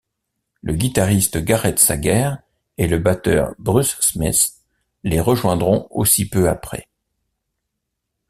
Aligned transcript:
Le 0.63 0.73
guitariste 0.73 1.37
Gareth 1.37 1.77
Sager 1.77 2.31
et 2.79 2.87
le 2.87 2.97
batteur 2.97 3.53
Bruce 3.59 3.97
Smith 3.99 4.41
les 5.03 5.21
rejoindront 5.21 5.85
aussi 5.91 6.27
peu 6.27 6.49
après. 6.49 6.87